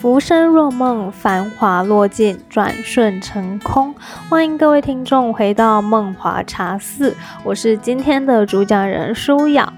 [0.00, 3.94] 浮生若梦，繁华落尽，转瞬成空。
[4.30, 7.14] 欢迎各位听众回到梦华茶室，
[7.44, 9.70] 我是今天的主讲人舒雅。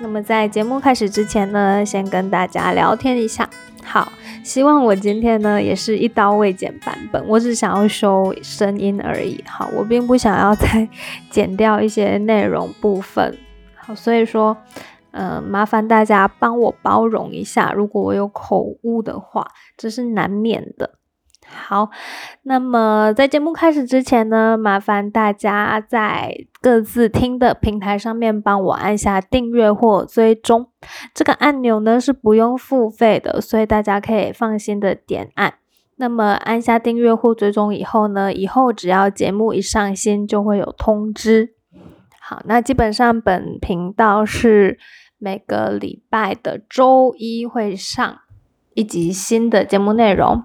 [0.00, 3.48] 那么在节目开始之前呢，先跟大家聊天一下。
[3.84, 4.10] 好，
[4.42, 9.44] 希望我今天呢也是一刀未剪版本，我只想要修声音而已。
[9.46, 10.88] 好，我并不想要再
[11.30, 13.38] 剪掉一些内容部分。
[13.76, 14.56] 好，所以说。
[15.10, 20.98] 嗯，麻烦大家帮我包容一下，如果我有口误的话，这是难免的。
[21.50, 21.88] 好，
[22.42, 30.68] 那么在节目开始之前呢，麻烦大家在各自听的平台上面帮我按下订阅或追踪，
[31.14, 35.54] 这个按钮呢是不用付费的，所以大家可以放心的点按。
[35.96, 41.54] 那么按下订阅或追踪以后呢，以后只要节目一上新就会有通知。
[42.28, 44.78] 好，那基本上本频道是
[45.16, 48.18] 每个礼拜的周一会上
[48.74, 50.44] 一集新的节目内容。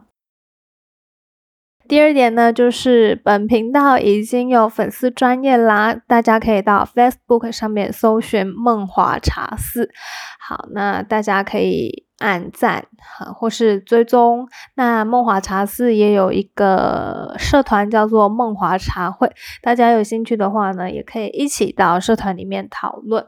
[1.86, 9.92] 第二点呢，就是本频道已经有粉丝专业啦，大家可以到 Facebook 上面搜寻“梦华茶室”。
[10.40, 12.88] 好，那大家可以按赞
[13.36, 14.48] 或是追踪。
[14.76, 19.30] 那梦华茶室也有一个社团叫做“梦华茶会”，
[19.62, 23.28] 大家有兴趣的话呢，也可以一起到社团里面讨论。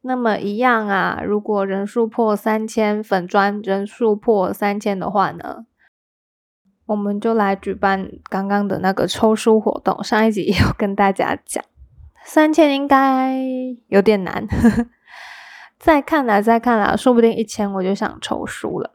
[0.00, 5.66] 那么一样啊，如果人数破三千，粉砖人数破三千的话呢？
[6.86, 10.04] 我们就来举办刚刚的那个抽书活动。
[10.04, 11.64] 上一集也有跟大家讲，
[12.24, 13.34] 三千应该
[13.88, 14.86] 有点难，呵呵
[15.84, 18.92] 再看啦，再看啦，说不定一千我就想抽书了。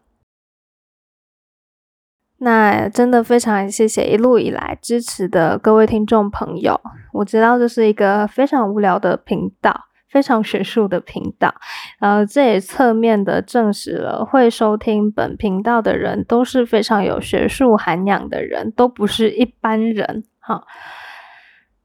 [2.37, 6.81] 那真的非常谢谢一路以来支持的各位听众朋友。
[7.13, 9.85] 我知道这是一个非常无聊的频道。
[10.09, 11.53] 非常学术的频道，
[11.99, 20.23] 呃，这也侧面的证实了会收听本频道的人都是非常有学术涵养的人，都不是一般人。
[20.39, 20.65] 好，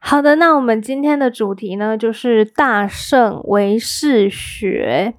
[0.06, 5.14] 好的，那我们今天的主题呢，就是大圣唯识学。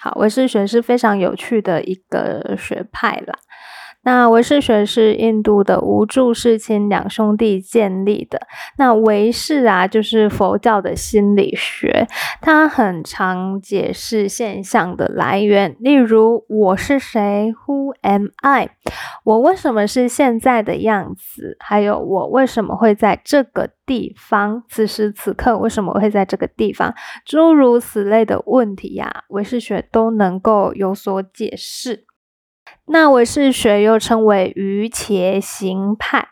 [0.00, 3.38] 好，唯识学是非常有趣的一个学派啦。
[4.06, 8.40] 那唯识学是印度的无著世亲两兄弟建立的。
[8.78, 12.06] 那唯识啊，就是佛教的心理学，
[12.40, 15.74] 它很常解释现象的来源。
[15.80, 18.70] 例如，我是谁？Who am I？
[19.24, 21.56] 我为什么是现在的样子？
[21.58, 24.62] 还有，我为什么会在这个地方？
[24.68, 26.94] 此时此刻，为什么会在这个地方？
[27.24, 32.06] 诸如此类的问题呀，唯识学都能够有所解释。
[32.86, 36.28] 那唯识学又称为瑜伽行派，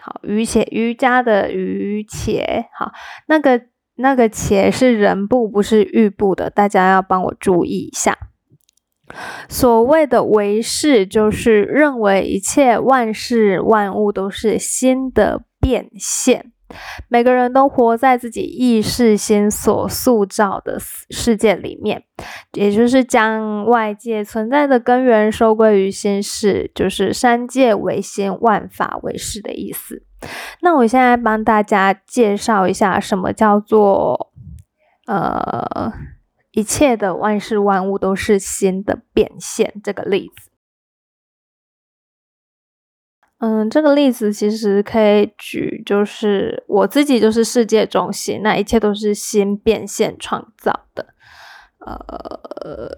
[0.00, 2.92] 好，瑜伽瑜伽的瑜伽，好，
[3.26, 3.62] 那个
[3.96, 8.18] 那个伽是人部，不是玉部的，大家要帮我注意一下。
[9.48, 16.52] 所谓的唯识，就是认为一切万事万物都是心的变现。
[17.08, 20.78] 每个人都活在自己意识心所塑造的
[21.10, 22.02] 世界里面，
[22.52, 30.02] 也就是将外界存在的根源收归于心事，就是三界为心，万法为识的意思。
[30.62, 34.32] 那我现在帮大家介绍一下，什么叫做
[35.06, 35.92] 呃
[36.52, 40.50] 一切的万事万物都是心的变现这个例子。
[43.44, 51.08] 嗯，这个例子其实可以举，就是我自己就是世界中心，那一切都是心变现创造的。
[51.80, 52.88] 呃，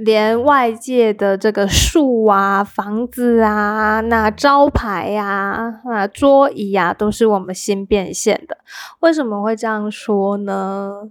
[0.00, 8.58] 连外界的这个树啊、房子啊、那招牌呀、那桌椅呀，都是我们心变现的。
[9.00, 11.10] 为什么会这样说呢？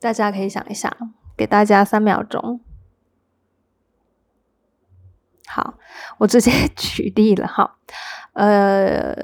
[0.00, 0.90] 大家可以想一想，
[1.36, 2.60] 给大家三秒钟。
[5.52, 5.74] 好，
[6.18, 7.76] 我直接 举例了哈。
[8.32, 9.14] 呃，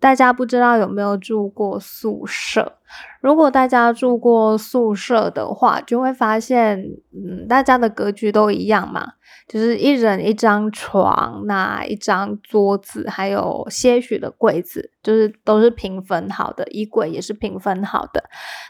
[0.00, 2.72] 大家不知道有没有住过宿舍？
[3.20, 6.76] 如果大家住过宿舍的话，就会发现，
[7.14, 9.12] 嗯，大家的格局都一样嘛，
[9.46, 18.24] 就是一人一张床，那一张桌子，还有些许的柜子，就是都是平分好的，衣柜也是平分好的。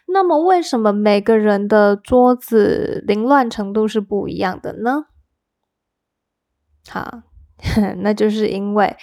[0.09, 5.07] 那么，为什么每个人的桌子凌乱程度是不一样的呢？
[6.89, 7.23] 好，
[7.99, 8.97] 那就是因为，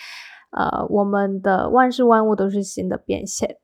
[0.51, 3.57] 呃，我们的万事万物都是新的变现。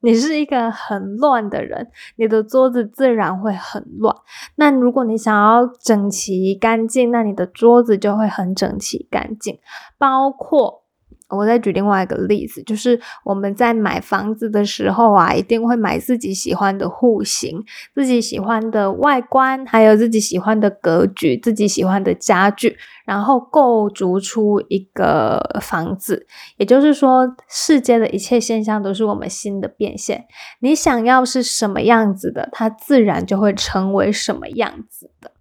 [0.00, 4.14] 你是一个很乱的人，你的桌子自然会很乱。
[4.54, 9.58] 那如果你想要整齐干净，那你的桌子就会很整齐干净。
[9.98, 10.84] 包括
[11.30, 17.62] 我再举另外一个例子，就是我们在买房子的时候啊，一定会买自己喜欢的户型、
[17.94, 26.26] 自己喜欢的外观，还有自己喜欢的格局、自己喜欢的家具，然后构筑出一个房子。
[26.56, 30.26] 也就是说，世界的一切现象都是我们心的变现。
[30.60, 35.32] 你想要是什么样子的，它自然就会成为什么样子的，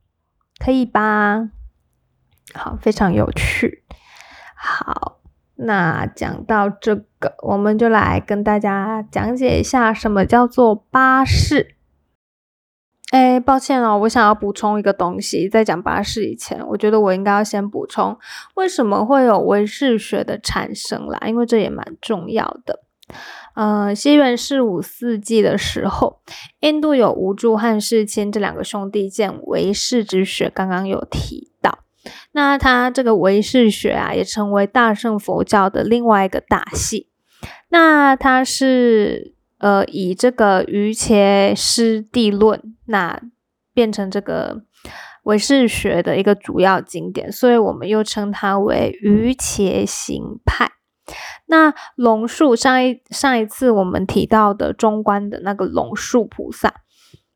[0.59, 1.49] 可以吧？
[2.53, 3.85] 好，非常有趣。
[4.55, 5.16] 好。
[5.57, 11.75] 那讲到这个，我们就来跟大家讲解一下什么叫做巴士。
[13.11, 18.17] 哎，抱歉哦，我想要补充一个东西，在讲巴士以前，我觉得我应该要先补充
[18.55, 22.81] 为什么会有维氏学的产生啦，因为这也蛮重要的。
[23.55, 26.19] 呃，西元四五世纪的时候，
[26.59, 31.46] 印度有无著和世亲这两个兄弟建维氏之学，刚刚有提。
[32.31, 37.09] 那他这个唯识学啊，也成为大乘佛教的另外一个大系。
[37.69, 43.21] 那它是呃以这个瑜伽师地论，那
[43.73, 44.63] 变成这个
[45.23, 50.71] 唯识学的一个主要经典，所以我们又称它为瑜伽行派。
[51.45, 56.73] 那龙树上一上一次我们提到的中观的那个龙树菩萨。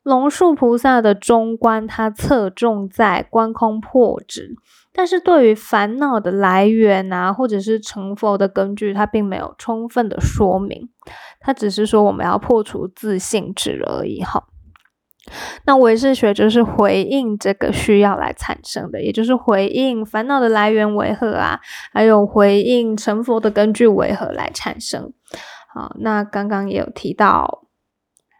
[0.02, 4.56] 龙树菩萨的中观，它侧重在观空破执，
[4.92, 10.88] 但是对于烦恼的来源啊，或者是成佛的根据，他并没有充分的说明，
[11.38, 14.20] 他只是说我们要破除自信执而已。
[14.22, 14.42] 哈，
[15.66, 21.60] 那唯识学就是回应这个需要来产生的，也就是回应烦恼的来源为何啊，
[21.92, 25.12] 还有回应成佛的根据为何来产生。
[25.72, 27.68] 好，那刚刚也有提到。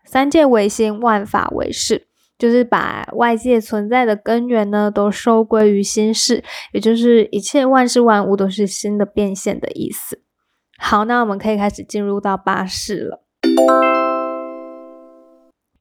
[0.04, 2.06] 三界唯心，万法唯识，
[2.38, 10.20] 就是把外界存在的根源呢，都收归于心事，也就是一切万事万物都是心的变现的意思。
[10.76, 13.22] 好，那我们可以开始进入到八事了。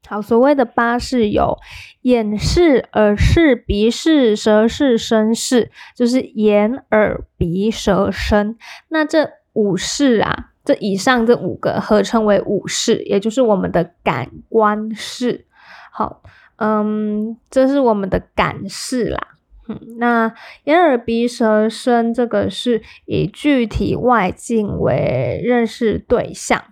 [0.08, 1.58] 好，所谓的八事有
[2.02, 8.56] 眼视、耳视、鼻视、舌视、身视，就是眼、耳、鼻、舌、身。
[8.88, 10.51] 那这五事啊。
[10.64, 15.46] 这以上这五个合称为五识，也就是我们的感官识。
[15.90, 16.22] 好，
[16.56, 19.28] 嗯，这是我们的感识啦。
[19.68, 26.64] 嗯，那眼耳鼻舌身这个是以具体外境为认识对象。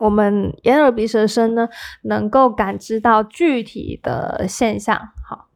[0.00, 1.68] 我们眼耳鼻舌身呢，
[2.02, 4.98] 能够感知到具体的现象。
[5.28, 5.48] 好，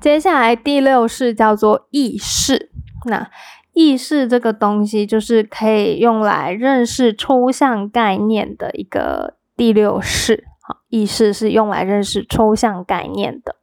[0.00, 2.72] 接下来第六式叫做意识。
[3.06, 3.30] 那
[3.74, 10.44] 意识这个东西，就是可以用来认识抽象概念的一个第六式。
[10.62, 13.56] 好，意识是用来认识抽象概念的。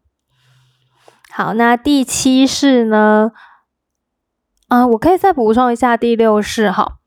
[1.31, 3.31] 好，那第七式呢？
[4.67, 6.99] 啊，我可以再补充一下第六式哈。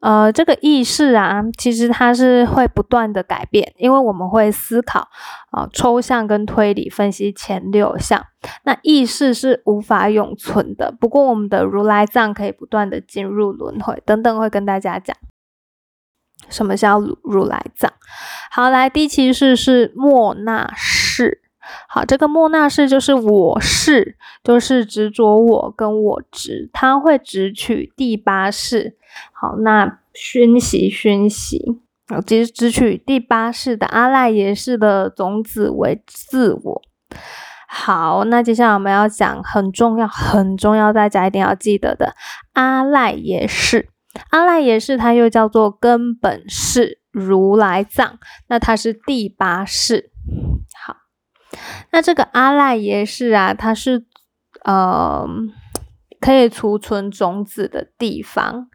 [0.00, 5.08] 呃，这个意识啊，其实它是会不断的改变，因为我们会思考
[5.50, 8.24] 啊，抽象跟推理分析前六项。
[8.64, 15.14] 那意识是无法永存的，不过我们的如来藏可以不断的进入轮回，等等会跟大家讲
[16.48, 17.92] 什么叫如来藏。
[18.50, 21.42] 好，来第七式是莫那式。
[21.86, 28.96] 好，这个莫那式就是我是，就是执着我跟我执，它会执取第八式。
[29.32, 36.82] 好，那熏习熏习，好，其实只取第八世的阿赖耶识的种子为自我。
[37.68, 42.14] 好，那接下来我们要讲很重要、很重要，大家一定要记得的
[42.52, 43.88] 阿赖耶识。
[44.30, 48.18] 阿赖耶识它又叫做根本是如来藏，
[48.48, 50.10] 那它是第八世。
[50.84, 50.96] 好，
[51.92, 54.04] 那这个阿赖耶识啊，它是
[54.64, 55.24] 呃
[56.20, 58.68] 可以储存种子的地方。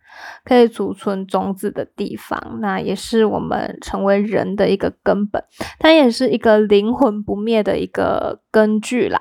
[0.44, 5.44] 可以储存种子的地方，那也是我们成为人的一个根本，
[5.80, 9.20] 它也是一个灵魂不灭的一个根据啦。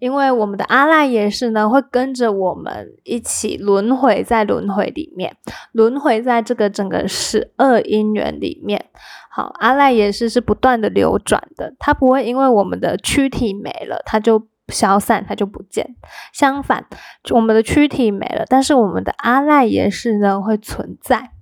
[0.00, 5.36] 因为我们的阿赖耶识呢，会跟着我们一起轮回在轮回里面，
[5.72, 8.84] 轮回在这个整个十二因缘里面。
[9.30, 14.48] 好，阿赖耶识是不断的流转的，它不会因为我们的躯体没了，它就。
[14.68, 15.94] 消散，它就不见。
[16.32, 16.86] 相反，
[17.34, 21.32] 我们的躯体没了，但是我们的阿赖耶识呢会存在。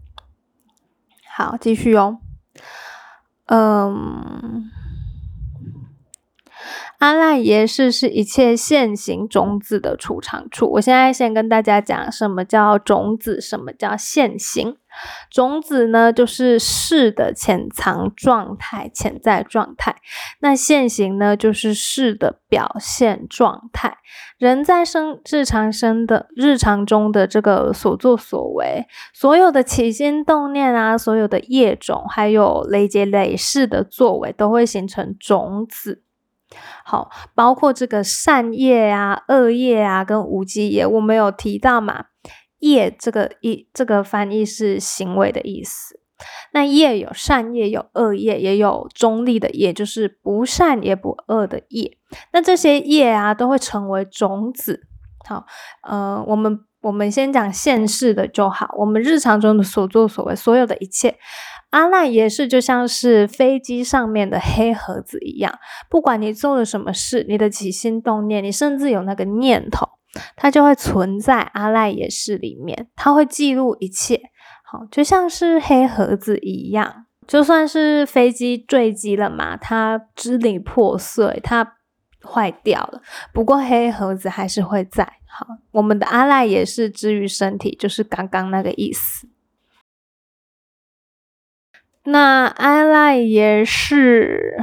[1.35, 2.19] 好，继续哦。
[3.47, 4.71] 嗯，
[6.99, 10.71] 阿赖耶识是一切现行种子的储藏处。
[10.73, 14.77] 我现在先跟大家讲什么叫种子，什么叫现行。
[15.31, 19.95] 种子呢，就是事的潜藏状态、潜在状态；
[20.41, 23.99] 那现行呢，就是事的表现状态。
[24.39, 36.03] 人在生日常生的日常中的这个所作所为，所有的起心动念啊，所有的业种，还有累劫累世的作为，都会形成种子。
[36.85, 42.07] 好，包括这个善业啊、恶业啊，跟无记业，我们有提到嘛？
[42.63, 46.01] 业这个意，这个翻译是行为的意思。
[46.53, 51.99] 那业有善业，有恶业，也有中立的业，就是不善也不恶的业。
[52.33, 54.87] 那这些业啊，都会成为种子。
[55.27, 55.45] 好，
[55.83, 58.73] 呃，我们我们先讲现世的就好。
[58.79, 61.17] 我们日常中的所作所为，所有的一切，
[61.71, 65.59] 阿赖耶识就像是飞机上面的黑盒子一样，
[65.91, 69.89] 不管你做了什么事，你的起心动念，你甚至有那个念头。
[70.37, 74.21] 它就会存在阿赖耶识里面，它会记录一切，
[74.65, 77.07] 好，就像是黑盒子一样。
[77.27, 81.77] 就算是飞机坠机了嘛，它支离破碎，它
[82.23, 83.01] 坏掉了，
[83.33, 85.05] 不过黑盒子还是会在。
[85.29, 89.29] 好，我们的阿赖耶识之于身体，就是刚刚那个意思。
[92.05, 94.57] 那阿赖耶识。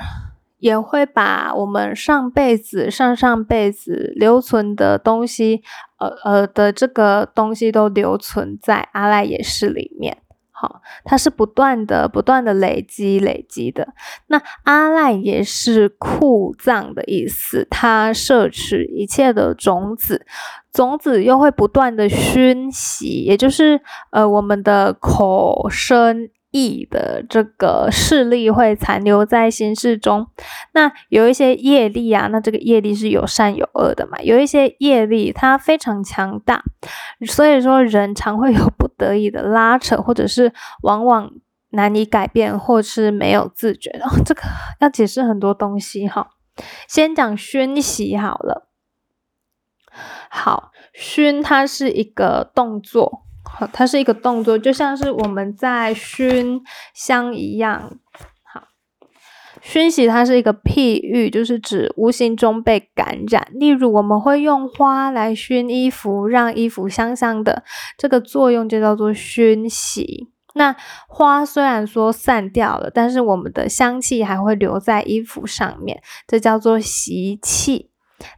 [0.59, 5.61] 也会把我们上辈子、上上辈子留存的东西，
[5.97, 10.17] 呃呃的这个东西都留存在阿赖耶识里面。
[10.51, 13.93] 好，它是不断的、不断的累积、累积的。
[14.27, 20.25] 那阿赖耶是库藏的意思，它摄取一切的种子，
[20.73, 23.79] 种子又会不断的熏习，也就是
[24.11, 26.29] 呃我们的口身。
[26.51, 30.27] 意的这个势力会残留在心事中，
[30.73, 36.63] 那有一些业力啊，那这个业力是有善有恶的嘛，有一些业力它非常强大，
[37.27, 40.51] 所以说人常会有不得已的拉扯，或者是
[40.81, 41.31] 往往
[41.69, 43.91] 难以改变，或是没有自觉。
[44.03, 44.41] 哦， 这个
[44.79, 46.31] 要解释很多东西哈，
[46.87, 48.67] 先讲熏习好了。
[50.29, 53.25] 好，熏它是一个动作。
[53.57, 56.61] 好，它是一个动作，就像是我们在熏
[56.93, 57.91] 香一样。
[58.53, 58.63] 好，
[59.61, 63.49] 熏洗它是一个譬喻，就是指无形中被感染。
[63.53, 67.63] 例如，我们会用花来熏衣服，让衣服香香的，
[67.97, 70.29] 这个作用就叫做熏洗。
[70.55, 70.75] 那
[71.07, 77.88] 花虽然说散掉了，但是我们的香气还会留在衣服上面，这叫做习气。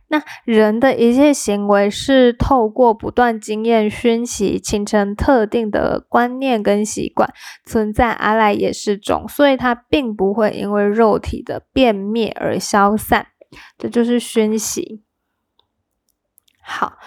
[0.08, 7.34] 那人的一切行为是透过不断经验熏习，形成特定的观念跟习惯，
[7.66, 13.28] 存在阿赖耶识中，所以它并不会因为肉体的变灭而消散。
[13.78, 15.04] 这就是熏习。
[16.62, 16.98] 好。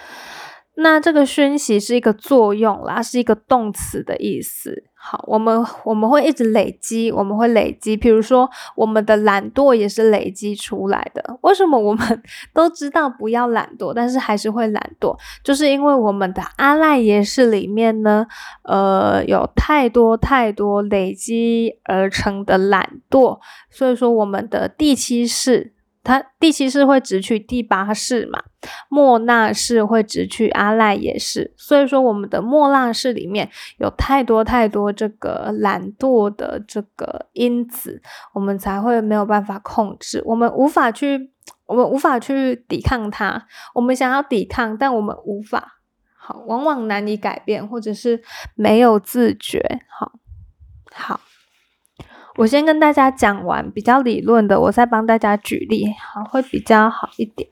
[0.77, 4.83] 那这个熏习是一个作用啦，是一个动词的意思。
[5.07, 7.95] 好，我们我们会一直累积，我们会累积。
[7.95, 11.37] 比如说，我们的懒惰也是累积出来的。
[11.41, 12.23] 为什么我们
[12.55, 15.15] 都知道不要懒惰，但是还是会懒惰？
[15.43, 18.25] 就是因为我们的阿赖耶识里面呢，
[18.63, 25.74] 呃，有太多太多累积而成的懒惰，所以说我们的第七世。
[26.05, 28.43] 它第七世会直取第八世嘛？
[28.89, 38.01] 莫那世会直取阿赖耶识，所以说我们的莫那世里面有太多太多这个懒惰的这个因子，
[38.33, 41.31] 我们才会没有办法控制，我们无法去，
[41.65, 43.47] 我们无法去抵抗它。
[43.73, 45.79] 我们想要抵抗，但我们无法，
[46.15, 48.21] 好，往往难以改变，或者是
[48.53, 49.81] 没有自觉。
[49.89, 50.11] 好，
[50.93, 51.19] 好。
[52.37, 57.49] 我先跟大家讲完比较理论的，我再帮大家举例，好会比较好一点。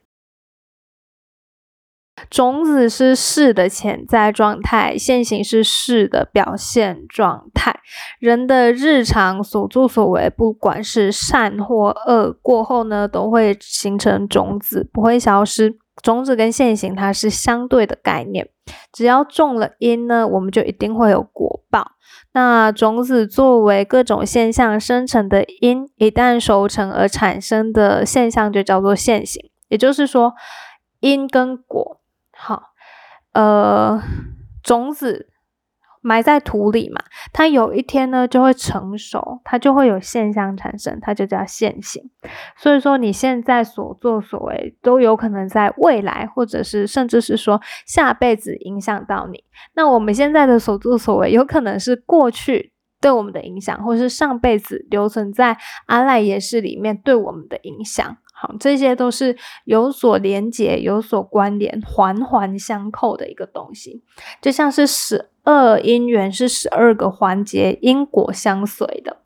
[2.30, 7.80] 种子是事的潜在状态，现行是事的表现状态。
[8.20, 15.78] 人的日常所作所为，不管是善或恶，过后呢都会形成种子，不会消失。
[16.02, 18.50] 种子跟现行它是相对的概念，
[18.92, 21.94] 只要种了因呢，我们就一定会有果宝。
[22.34, 29.50] 那种子作为各种现象生成的因，一旦熟成而产生的现象就叫做现行。
[29.70, 30.34] 也就是说，
[31.00, 32.00] 因跟果，
[32.38, 32.62] 好，
[33.34, 34.00] 呃，
[34.62, 35.33] 种子。
[36.04, 42.04] 埋在土里嘛，它有一天呢就会成熟，它就会有现象产生，它就叫现行。
[42.58, 49.44] 所以说你现在所作所为都有可能在未来，或者是甚至是说下辈子影响到你。
[49.76, 55.58] 那我们现在的所作所为有可能是过去对我们的影响，或是上辈子留存在
[55.88, 58.18] 阿赖耶识里面对我们的影响。
[58.44, 64.04] 好，这些都是有所连结、有所关联、环环相扣的一个东西，
[64.42, 69.22] 就像是十二因缘是十二个环节，因果相随的。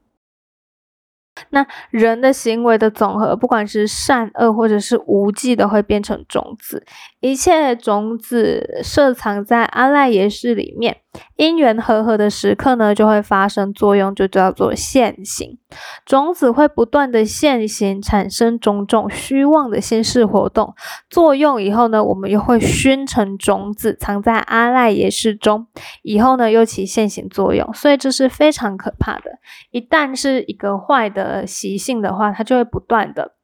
[1.50, 6.86] 那人的行为的总和，不管是善恶或者是无记的，会变成种子。
[7.19, 10.97] 一切种子设藏在阿赖耶识里面。
[11.36, 15.57] 因缘和合的时刻呢，就会发生作用，就叫做现行。
[16.05, 20.74] 种子会不断的现行，产生种种虚妄的心事活动。
[21.09, 25.67] 作用以后呢，我们又会熏成种子，藏在阿赖耶识中。
[26.03, 27.74] 以后呢，又起现行作用。
[27.74, 29.24] 所以这是非常可怕的。
[29.71, 33.37] 一旦是一个坏的习性的话，它就会不断的。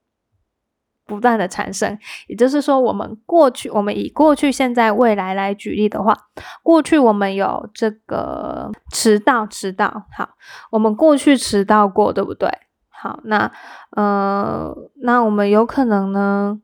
[1.06, 6.18] 不断的产生，也就是说，我们过去，我们以过去、现在、未来来举例的话，
[6.64, 10.30] 过去我们有这个迟到，迟到，好，
[10.72, 12.50] 我们过去迟到过，对不对？
[12.90, 13.52] 好，那，
[13.92, 16.62] 呃，那我们有可能呢，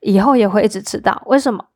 [0.00, 1.66] 以后也会一直迟到，为什么？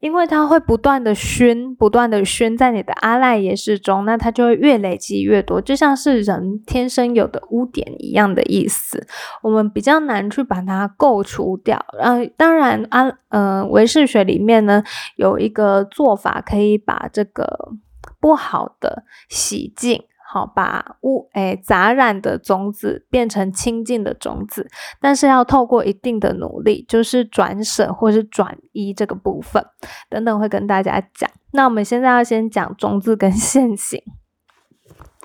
[0.00, 9.06] 因为它会不断的熏，不断的熏在你的阿赖耶识中，那它就会越累积越多，就像是人天生有的污点一样的意思。
[9.42, 11.84] 我们比较难去把它构除掉。
[11.98, 14.82] 呃，当然阿呃唯识学里面呢
[15.16, 17.72] 有一个做法，可以把这个
[18.20, 20.04] 不好的洗净。
[20.30, 24.68] 好，把污诶杂染的种子变成清净的种子，
[25.00, 29.64] 但是要透过一定的努力，就是转舍或是转移这个部分
[30.10, 31.30] 等等，会跟大家讲。
[31.52, 34.02] 那我们现在要先讲种子跟 现行。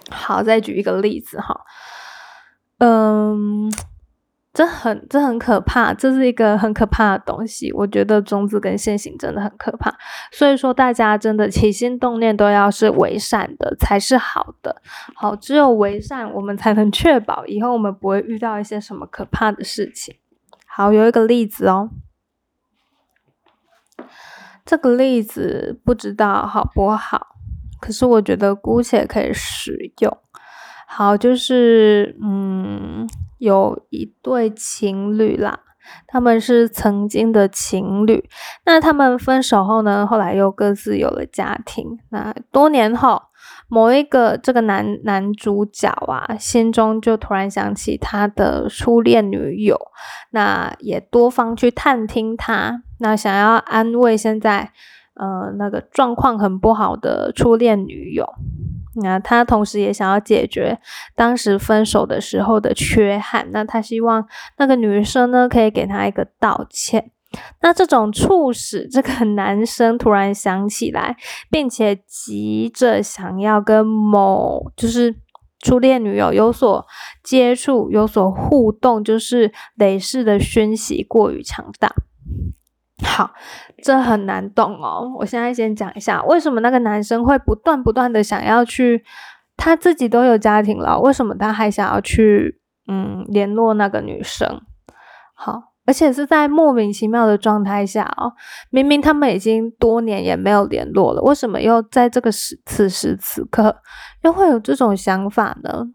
[0.09, 1.61] 好，再举一个例子哈，
[2.79, 3.69] 嗯。
[4.53, 7.73] 这很这很可怕，这是一个很可怕的东西。
[7.73, 9.91] 我觉得种子跟现行真的很可怕，
[10.31, 14.79] 所以说大家真的起心动念都要是为善的才是好的。
[15.15, 20.15] 好，只有为善，我们才能确保以后我们不会遇到一些什么可怕的事情。
[20.67, 21.89] 好，有一个例子哦，
[24.63, 27.35] 这个例子不知道好不好，
[27.81, 30.17] 可是我觉得姑且可以使用。
[30.87, 33.09] 好，就是嗯。
[33.43, 35.59] 有一对情侣啦，
[36.07, 38.23] 他们是曾经的情侣。
[38.65, 41.99] 那他们分手后呢，后来又各自有了家庭。
[42.09, 43.21] 那多年后，
[43.67, 49.77] 某一个这个男男主角啊，心中就突然想起他的初恋女友，
[50.31, 54.71] 那也多方去探听他，那想要安慰现在
[55.15, 58.25] 呃那个状况很不好的初恋女友。
[59.01, 60.79] 那他同时也想要解决
[61.15, 64.27] 当时分手的时候的缺憾，那他希望
[64.57, 67.11] 那个女生呢可以给他一个道歉。
[67.61, 71.17] 那这种促使这个男生突然想起来，
[71.49, 75.15] 并且急着想要跟某就是
[75.59, 76.85] 初恋女友有所
[77.23, 81.91] 接触、有所互动，就是雷氏的熏习过于强大。
[83.03, 83.31] 好，
[83.83, 85.11] 这很难懂哦。
[85.19, 89.03] 我现在先讲一下，为什么那个男生会不断不断的想要去，
[89.57, 94.61] 他自己都有家庭了，为什么他还想要去，嗯，联络那个女生？
[95.35, 98.33] 好，而且是在莫名其妙的状态下哦，
[98.69, 103.77] 明明他们已经多年也没有联络了，为什么又在这个时此时此刻
[104.21, 105.85] 又会有这种想法呢？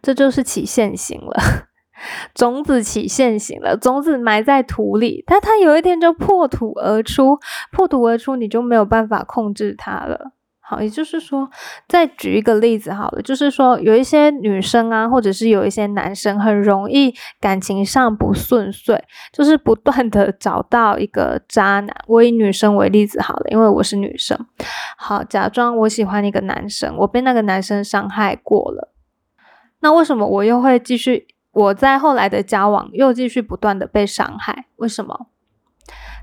[0.00, 1.42] 这就是起现行了。
[2.34, 7.38] 种子起现行了，种子埋在土里，但它有一天就破土而出，
[7.72, 10.32] 破土而出，你就没有办法控制它了。
[10.66, 11.50] 好，也就是说，
[11.86, 18.98] 再举一个例子好了，就是说有一些女生啊，或者是有一些男生，很容易感情上不顺遂，
[19.30, 21.94] 就是不断的找到一个渣男。
[22.06, 24.38] 我以女生为例子好了，因为我是女生。
[24.96, 28.94] 好，假装我喜欢一个男生，我被那个男生伤害过了，
[29.80, 31.26] 那为什么我又会继续？
[31.54, 35.28] 我在后来的交往又继续不断的被伤害，为什么？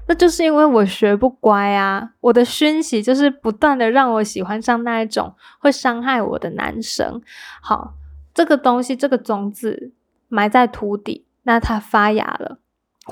[0.07, 2.11] 那就是因为我学不乖啊！
[2.19, 7.21] 我的熏习就是不断的让我喜欢上那一种会伤害我的男生。
[7.61, 7.93] 好，
[8.33, 9.93] 这个东西，这个种子
[10.27, 12.57] 埋在土底，那它发芽了，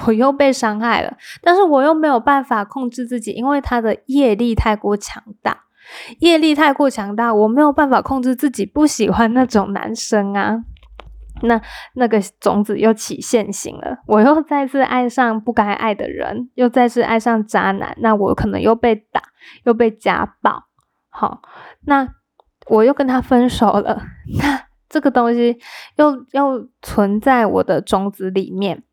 [0.07, 5.65] 我又被伤害了，但是我又没有办法控制自己，因为他的业力太过强大，
[6.19, 10.63] 业力太过强大，我没有办法控制自己不喜欢那种男生啊。
[11.43, 11.61] 那
[11.95, 19.21] 那个种子又起现行了，我又再次爱上不该爱的人，又再次爱上渣男，那我可能又被打，
[19.63, 20.63] 又被家暴，
[21.09, 21.41] 好，
[21.85, 22.07] 那
[22.67, 24.01] 我又跟他分手了，
[24.39, 25.57] 那这个东西
[25.97, 28.83] 又又存在我的种子里面，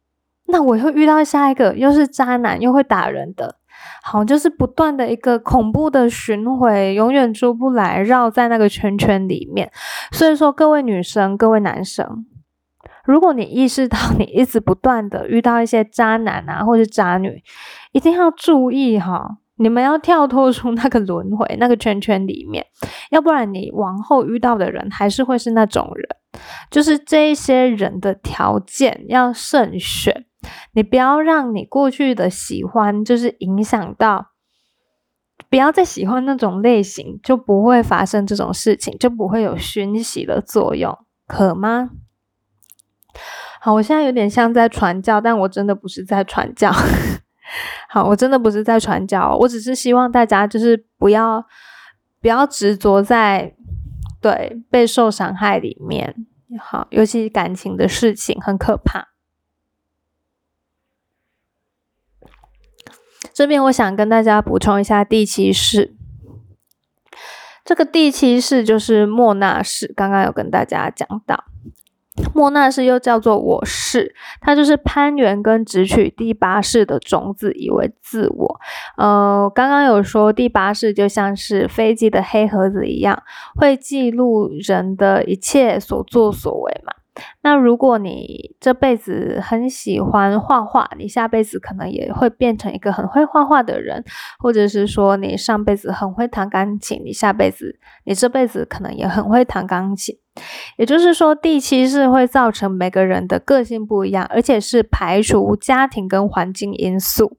[0.46, 3.56] 那我又遇到下一个又是渣男，又会打人的，
[4.02, 9.70] 好，就是不断的一个恐怖的循环，永远出不来，绕在那个圈圈里面。
[10.12, 12.24] 所以说，各位女生，各位男生，
[13.06, 17.42] 如果你意识到你一直不断的遇到一些渣男啊，或者渣女，
[17.92, 22.66] 一定要注意哈， 你们要跳脱出那个轮回、 那个圈圈里面，
[23.10, 26.06] 要不然你往后遇到的人还是会是那种人。
[26.70, 30.26] 就是这一些人的条件要慎选，
[30.74, 34.32] 你不要让你过去的喜欢就是影响到，
[35.48, 40.94] 不要再喜欢那种类型，就不会发生这种事情，就不会有熏习的作用，
[41.26, 41.88] 可吗？
[43.60, 46.72] 好，我现在有点像在传教，但我真的不是在传教。
[47.88, 51.46] 好，我真的不是在传教，我只是希望大家就是不要
[52.20, 53.54] 不要执着在。
[54.18, 56.26] 对，被受伤害里面，
[56.58, 59.10] 好，尤其感情的事情很可怕。
[63.32, 65.94] 这边我想跟大家补充一下第七式，
[67.64, 71.44] 这个第七式就是莫那式，刚刚有跟大家讲到。
[72.34, 78.60] 莫那式又叫做我是，它就是攀援跟直取第八式的种子，以为自我。
[78.96, 83.22] 呃，刚刚有说第八式就像是飞机的黑盒子一样，
[83.54, 86.92] 会记录人的一切所作所为嘛。
[87.42, 94.04] 那如果你这辈子很喜欢画画，你下辈子可能也会变成一个很会画画的人，
[94.38, 100.18] 或者是说你上辈子很会弹钢琴，你下辈子你这辈子可能也很会弹钢琴。
[100.76, 107.38] 也就是说，第七是会造成每个人的个性不一样，而且是排除家庭跟环境因素。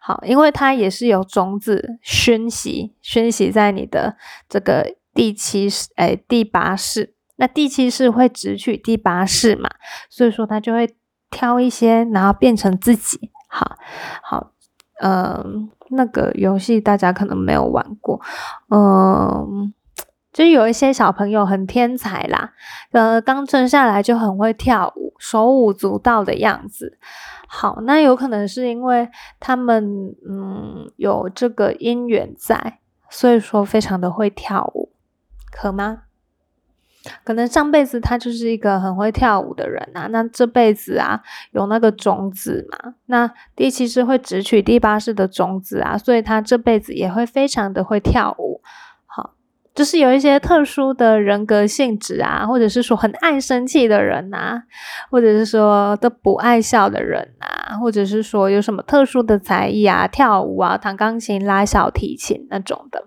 [0.00, 4.16] 好，因为它也是有种子熏习，熏习在你的
[4.48, 7.14] 这个第七世，哎，第八世。
[7.38, 9.68] 那第七世会直取第八世嘛，
[10.08, 10.94] 所以说他就会
[11.30, 13.30] 挑一些，然后变成自己。
[13.48, 13.76] 好
[14.22, 14.52] 好，
[15.02, 18.20] 嗯，那个游戏大家可能没有玩过，
[18.70, 19.74] 嗯，
[20.36, 22.52] 就是有一些小朋友很天才啦，
[22.92, 26.98] 呃，刚生下来就很会跳舞，手舞足蹈的样子。
[27.48, 29.08] 好，那有可能是因为
[29.40, 34.90] 他们嗯有这个姻缘在，所以说非常的会跳舞，
[35.50, 36.02] 可吗？
[37.24, 41.22] 可能上辈子他就是一个很会跳舞的人啊，那这辈子啊
[41.52, 48.45] 有那个种子嘛，那第七世会直取第八世的种子啊，所以他这辈子也会非常的会跳舞。
[49.76, 54.62] 就是有一些特殊的人格性质啊，或者是说很爱生气的人呐，
[55.10, 63.06] 或者是说都不爱笑的人呐，或者是说有什么特殊的才艺啊，跳舞啊，弹钢琴、拉小提琴那种的。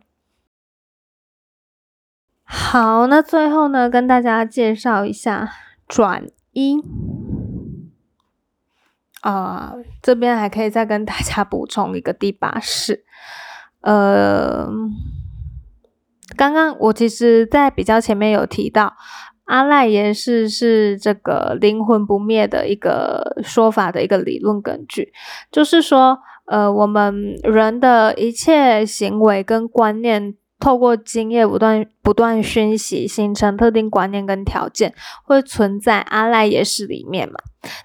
[2.43, 5.51] 好，那最后呢，跟大家介绍一下
[5.87, 6.83] 转音
[9.21, 13.05] 啊，这边还可以再跟大家补充一个第八式。
[13.81, 14.67] 呃，
[16.39, 18.95] 刚刚我其实在比较前面有提到，
[19.43, 25.11] 阿赖耶识是这个灵魂不灭的一个说法的一个理论根据，
[25.51, 30.35] 就是说，呃，我们人的一切行为跟观念。
[30.61, 37.35] 透过经验不断不断熏习，形成特定观念跟条件，会存在阿赖耶识里面嘛？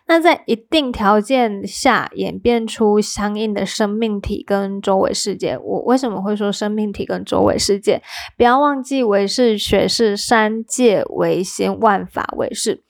[0.06, 5.58] 那在一定条件下演变出相应的生命体跟周围世界。
[5.58, 8.00] 我为什么会说生命体跟周围世界？
[8.36, 12.82] 不要忘记，唯识学是三界唯心，万法唯识，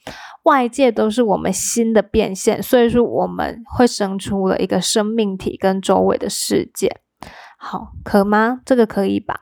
[0.42, 7.00] 外界都是我们心的变现，所以说我们会生出了一个生命体跟周围的世界。
[7.56, 8.60] 好，可吗？
[8.66, 9.40] 这个可以吧？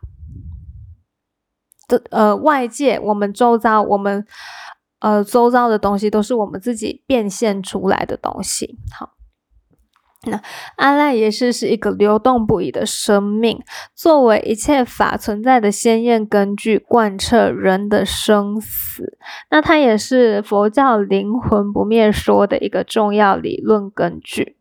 [1.88, 4.24] 这呃，外界我们周遭，我们
[5.02, 8.78] 呃周遭的东西都是我们自己变现出来的东西。
[8.96, 9.10] 好，
[10.24, 10.40] 那
[10.76, 13.60] 阿赖耶识是一个流动不已的生命，
[13.94, 19.18] 作为一切法存在的鲜艳根据，贯彻人的生死。
[19.50, 24.56] 那它也是佛教灵魂不灭说的一个重要理论根据。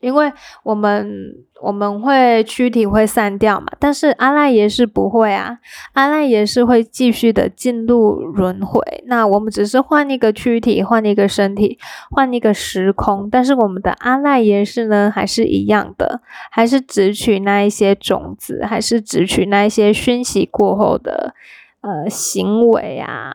[0.00, 0.32] 因为
[0.62, 5.58] 我们我们会躯体会散掉嘛，但是阿赖耶是不会啊，
[5.92, 8.80] 阿赖耶是会继续的进入轮回。
[9.06, 11.78] 那我们只是换一个躯体，换一个身体，
[12.10, 21.34] 换一个时空，但是我们的阿赖耶是呢，还是一样的，还是只取那一些种子，还是只取那一些熏习过后的
[21.80, 23.32] 呃行为啊，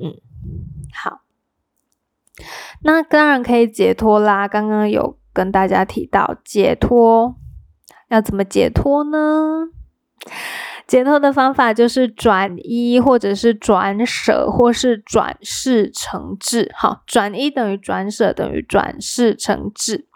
[0.00, 0.14] 嗯，
[0.94, 1.20] 好，
[2.82, 5.18] 那当然可以解脱啦，刚刚有。
[5.32, 7.36] 跟大家提到解脱
[8.10, 9.68] 要怎么解脱呢？
[10.86, 16.70] 解脱的方法就是转一，或者是转舍，或是转世成智。
[16.74, 20.08] 好，转一等于转舍，等于转世成智。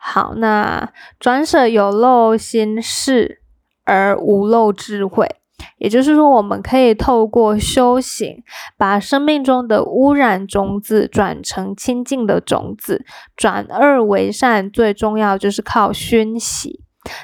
[0.00, 3.40] 好，那转舍有漏心事
[3.84, 5.28] 而无漏智慧。
[5.78, 8.42] 也就是说，我们可以透过修行，
[8.76, 13.04] 把生命中的污染种子转成清净的种子，
[13.36, 14.70] 转恶为善。
[14.70, 16.82] 最重要就是靠熏习。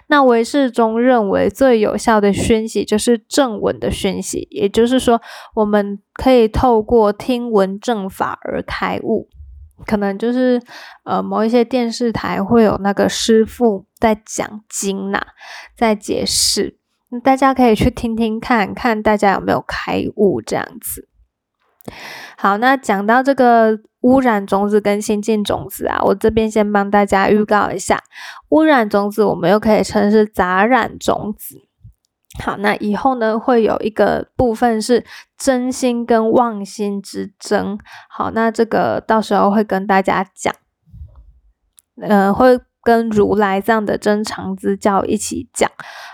[0.09, 5.21] 那唯识中认为最有效的熏习就是正文的熏习，也就是说，
[5.55, 9.29] 我们可以透过听闻正法而开悟。
[9.85, 10.61] 可能就是
[11.05, 15.21] 呃，某一些电视台会有那个师傅在讲经呐，
[15.77, 16.79] 在解释。
[17.23, 21.09] 大家可以去听听看看，大家有没有开悟这样子。
[22.39, 28.01] 好，那讲到这个污染种子跟新进种子啊，我这边先帮大家预告一下，
[28.51, 31.63] 污染种子我们又可以称是杂染种子。
[32.45, 35.05] 好，那以后呢会有一个部分是
[35.37, 37.79] 真心跟妄心之争。
[38.09, 40.55] 好，那这个到时候会跟大家讲，
[42.01, 42.61] 呃，会。
[42.87, 45.69] 跟如来藏的真常之教一起讲，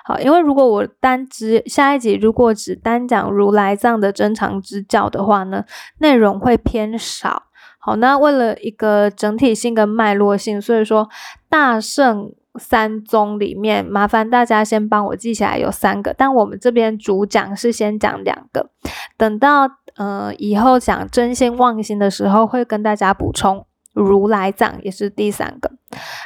[0.06, 5.66] 好，因为如果我单只下一集如果只单讲如来藏的真常之教的话呢，
[5.98, 7.42] 内容会偏少。
[7.84, 11.08] 好，那为了一个整体性跟脉络性，所以说
[11.48, 18.70] 大圣三宗里面，麻烦大家先帮我记起来有三个，但我们这边主讲是先讲两个，
[19.16, 23.66] 等到呃以后讲真心妄心的时候，会跟大家补充。
[23.94, 25.70] 如来藏也是第三个。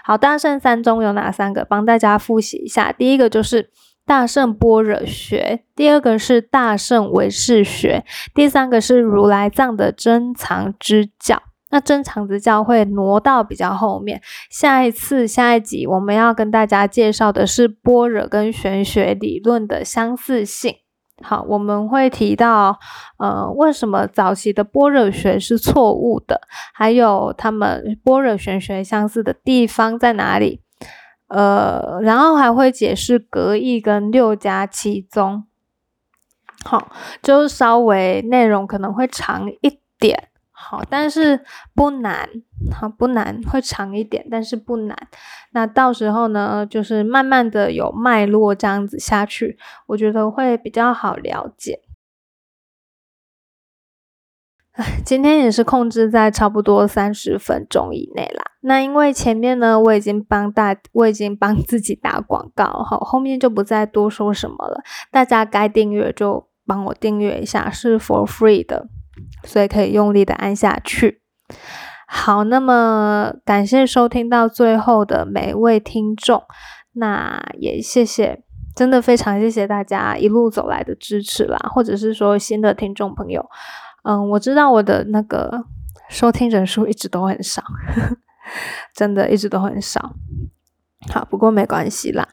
[0.05, 1.65] 好，大圣三宗有哪三个？
[1.65, 2.93] 帮大家复习一下。
[2.93, 3.71] 第一个就是
[4.07, 11.43] 大圣般若学，第二个是大圣唯识学，第三个是如来藏的珍藏之教。
[11.71, 20.77] 那珍藏之教会挪到比较后面，下一次下一集我们要跟大家介绍的是般若跟玄学理论的相似性。
[21.23, 22.79] 好，我们会提到，
[23.19, 26.43] 呃，为什么早期的般若学是错误的？
[26.73, 30.61] 还有他们般若玄学相似的地方在哪里？
[31.29, 35.45] 呃，然后还会解释格义跟六家七宗。
[36.65, 36.91] 好，
[37.23, 40.29] 就稍微内容可能会长一点。
[40.51, 42.29] 好，但是不难，
[42.73, 44.97] 好不难，会长一点，但是不难。
[45.53, 51.81] 那到时候呢，就是慢慢的有脉络这样子下去，我觉得会比较好了解。
[55.05, 58.45] 今天也是控制在差不多三十分钟以内啦。
[58.61, 64.83] 那因为前面呢，我已经帮大，我已经帮自己打广告，好，后面就不再多说什么了。
[65.11, 68.89] 大家该订阅就帮我订阅一下，是 for free 的。
[69.45, 71.23] 所以可以用力的按下去。
[72.07, 76.43] 好，那么感谢收听到最后的每位听众，
[76.93, 78.43] 那也谢谢，
[78.75, 83.49] 真的非常谢谢大家一路走来的支持啦，或者是说新的听众朋友，
[84.07, 85.65] 嗯，我知道我的那个
[86.09, 87.61] 收听人数一直都很少，
[88.95, 90.15] 真的一直都很少。
[91.13, 92.29] 好，不过没关系啦。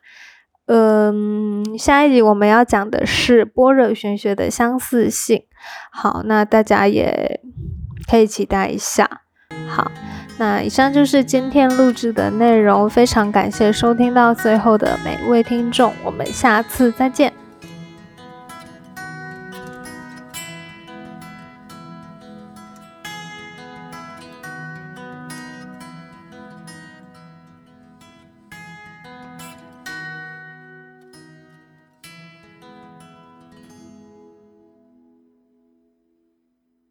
[0.68, 5.44] 嗯，下一集我们要讲的是般若玄学的相似性。
[5.92, 7.42] 好，那大家也
[8.08, 9.22] 可以期待一下。
[9.68, 9.92] 好，
[10.38, 17.34] 那以上就是今天录制的内容，非常感谢收听到最后的每位听众，我们下次再见。